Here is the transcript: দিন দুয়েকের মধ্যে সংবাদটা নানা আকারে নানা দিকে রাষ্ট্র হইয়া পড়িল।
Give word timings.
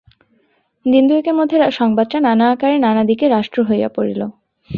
দিন 0.85 1.03
দুয়েকের 1.07 1.35
মধ্যে 1.39 1.57
সংবাদটা 1.71 2.17
নানা 2.19 2.45
আকারে 2.51 2.75
নানা 2.79 3.03
দিকে 3.03 3.25
রাষ্ট্র 3.27 3.59
হইয়া 3.63 3.89
পড়িল। 3.95 4.21